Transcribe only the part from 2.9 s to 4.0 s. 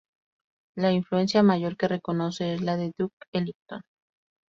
Duke Ellington.